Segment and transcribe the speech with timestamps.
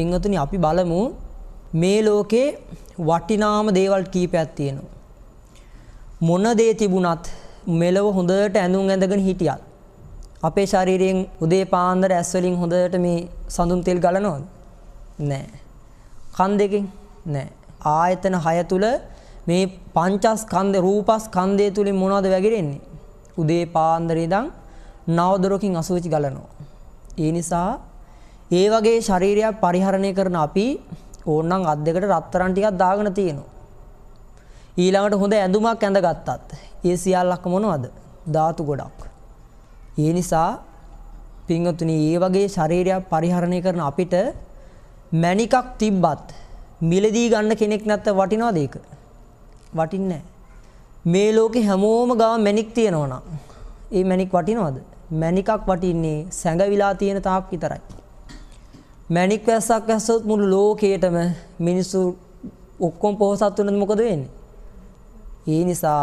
[0.00, 1.00] පින්වතුනි අපි බලමු
[1.74, 2.46] මේ ලෝකේ
[3.00, 4.90] වටිනාම දේවල් කීපයක් තියෙනවා.
[6.22, 7.24] මොන දේ තිබුණත්
[7.80, 9.60] මෙලව හොඳට ඇඳුම් ඇඳගෙන හිටියත්
[10.42, 14.44] අපේ ශරීරයෙන් උදේ පාන්දර ඇස් වලින් හොඳට මේ සඳුන් තෙල් ගලනවද?
[15.20, 15.48] නෑ.
[16.36, 16.84] කන් දෙකෙන්
[17.26, 17.48] නෑ.
[17.94, 18.84] ආයතන 6 තුල
[19.48, 19.64] මේ
[19.96, 22.80] පංචස්කන්ධ රූපස්කන්ධය තුලින් මොනවද වැగిරෙන්නේ?
[23.38, 24.46] උදේ පාන්දර ඉඳන්
[25.08, 26.50] නවදොරකින් අසුචි ගලනවා.
[27.18, 27.70] ඒ නිසා
[28.50, 30.66] ඒ වගේ ශරීරයක් පරිහරණය කරන අපි
[31.26, 33.50] ඕනනම් අත් දෙකට රත්තරන් ටිකක් දාගෙන තියෙනවා.
[34.76, 36.48] ඊළඟට හොඳ ඇඳුමක් ඇඳගත්තත්
[36.84, 37.84] ඒ සියල්ලක් මොනවද?
[38.26, 39.00] ධාතු ගොඩක්.
[39.98, 40.50] ඒ නිසා
[41.46, 44.14] පින්වතුනි මේ වගේ ශරීරයක් පරිහරණය කරන අපිට
[45.14, 46.26] මණිකක් තිබ්බත්
[46.82, 48.74] මිලදී ගන්න කෙනෙක් නැත්නම් වටිනවද ඒක?
[49.74, 50.22] වටින්නේ
[51.06, 53.24] මේ ලෝකේ හැමෝම ගාව මණික් තියෙනවා නම්
[53.92, 54.76] ඒ මණික් වටිනවද?
[55.12, 57.99] මණිකක් වටින්නේ සැඟවිලා තියෙන තාක් විතරයි.
[59.10, 61.16] මණික් වැස්සක් වැස්සොත් මුළු ලෝකයටම
[61.66, 62.00] මිනිස්සු
[62.80, 64.30] ඔක්කොම පොහසත් වෙනද මොකද වෙන්නේ?
[65.46, 66.02] ඒ නිසා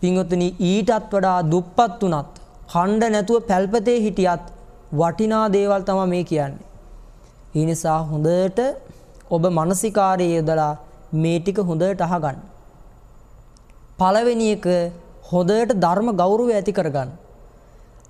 [0.00, 2.34] පින්වතුනි ඊටත් වඩා දුප්පත් උනත්
[2.72, 4.44] ඛණ්ඩ නැතුව පැල්පතේ හිටියත්
[4.92, 6.66] වටිනා දේවල් තමයි මේ කියන්නේ.
[7.54, 8.60] ඒ නිසා හොඳට
[9.30, 10.72] ඔබ මානසිකාරයේ යොදලා
[11.22, 12.38] මේ ටික හොඳට අහගන්න.
[13.98, 14.66] පළවෙනි එක
[15.32, 17.10] හොඳට ධර්ම ගෞරවය ඇති කරගන්න.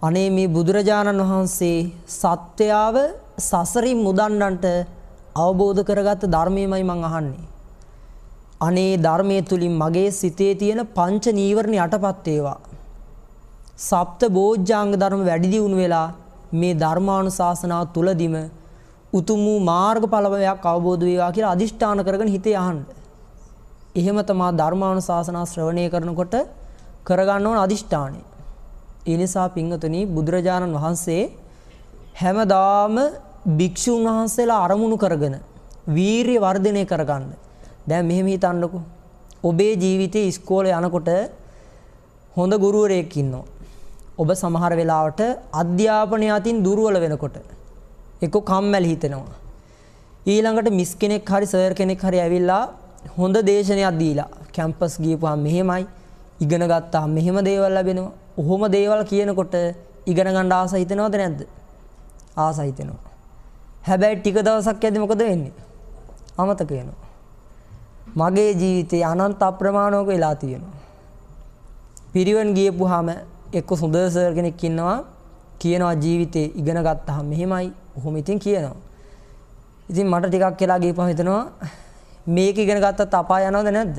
[0.03, 1.79] අනේ මේ බුදුරජාණන් වහන්සේ
[2.19, 2.97] සත්‍යාව
[3.41, 4.67] සසරින් මුදන්නන්ට
[5.37, 7.49] අවබෝධ කරගත්ත ධර්මයමයි මං අහන්නේ.
[8.61, 12.59] අනේ ධර්මයේ තුලින් මගේ සිතේ තියෙන පංච නීවරණ යටපත් වේවා.
[13.79, 16.09] සප්ත බෝධ්‍යාංග ධර්ම වැඩි දියුණු වෙලා
[16.53, 18.35] මේ ධර්මානුශාසනාව තුලදිම
[19.13, 22.81] උතුම් වූ මාර්ගඵලයක් අවබෝධ වේවා කියලා අදිෂ්ඨාන කරගෙන හිතේ අහන්න.
[23.95, 26.35] එහෙම තමා ධර්මානුශාසනා ශ්‍රවණය කරනකොට
[27.05, 28.21] කරගන්න ඕන අදිෂ්ඨානය.
[29.07, 31.23] ඒ නිසා පින්වතුනි බුදුරජාණන් වහන්සේ
[32.15, 32.97] හැමදාම
[33.49, 35.37] භික්ෂුන් වහන්සේලා අරමුණු කරගෙන
[35.89, 37.33] වීරිය වර්ධනය කරගන්න.
[37.89, 38.83] දැන් මෙහෙම හිතන්නකෝ.
[39.43, 41.09] ඔබේ ජීවිතේ ඉස්කෝලේ යනකොට
[42.37, 43.45] හොඳ ගුරුවරයෙක් ඉන්නවා.
[44.19, 45.21] ඔබ සමහර වෙලාවට
[45.53, 47.37] අධ්‍යාපනය අතින් දුර්වල වෙනකොට
[48.23, 49.37] එක්ක කම්මැලි හිතෙනවා.
[50.27, 52.65] ඊළඟට මිස් කෙනෙක් හරි සර් කෙනෙක් හරි ඇවිල්ලා
[53.17, 55.87] හොඳ දේශනයක් දීලා කැම්පස් ගියපුවාම මෙහෙමයි
[56.41, 58.13] ඉගෙන ගත්තාම මෙහෙම දේවල් ලැබෙනවා.
[58.37, 59.55] ඔහොම දේවල් කියනකොට
[60.07, 61.41] ඉගෙන ගන්න ආස හිතෙනවද නැද්ද?
[62.37, 63.10] ආස හිතෙනවා.
[63.87, 65.53] හැබැයි ටික දවසක් යද්දි මොකද වෙන්නේ?
[66.39, 66.99] අමතක වෙනවා.
[68.17, 70.77] මගේ ජීවිතේ අනන්ත අප්‍රමාණවක වෙලා තියෙනවා.
[72.13, 73.09] පිරිවන් ගියපුවාම
[73.53, 74.97] එක්ක සුන්දර සර් කෙනෙක් ඉන්නවා
[75.59, 78.77] කියනවා ජීවිතේ ඉගෙන ගත්තාම මෙහෙමයි ඔහොම ඉතින් කියනවා.
[79.91, 81.45] ඉතින් මට ටිකක් කියලා ගියපුවා හිතනවා
[82.27, 83.97] මේක ඉගෙන ගත්තත් අපාය යනවද නැද්ද?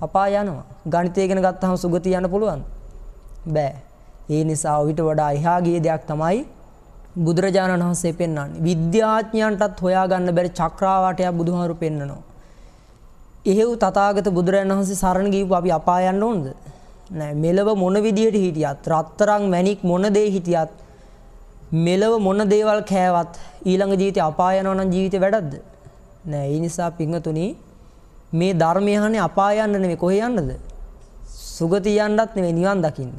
[0.00, 0.64] අපාය යනවා.
[0.86, 2.64] ගණිතය ඉගෙන ගත්තාම සුගතිය යන්න පුළුවන්ද?
[3.46, 3.74] බෑ.
[4.28, 6.46] ඒ නිසා ඊට වඩා එහා ගිය දෙයක් තමයි
[7.16, 8.60] බුදුරජාණන් වහන්සේ පෙන්වන්නේ.
[8.60, 12.22] විද්‍යාඥයන්ටත් හොයාගන්න බැරි චක්‍රාවාටයක් බුදුහාරු පෙන්නනවා.
[13.44, 16.46] එහෙව් තථාගත බුදුරජාණන් වහන්සේ සරණ ගිහපු අපි අපාය යන්න ඕනද?
[17.10, 20.70] නෑ මෙලව මොන විදියට හිටියත් රත්තරන් මැණික් මොන දේ හිටියත්
[21.78, 25.54] මෙලව මොන දේවල් කෑවත් ඊළඟ ජීවිතේ අපාය යනවා නම් ජීවිතේ වැඩක්ද
[26.24, 27.46] නෑ ඒ නිසා පිංගතුනි
[28.32, 30.50] මේ ධර්මය අහන්නේ අපාය යන්න නෙමෙයි කොහේ යන්නද
[31.26, 33.14] සුගතිය යන්නත් නෙමෙයි නිවන් දකින්න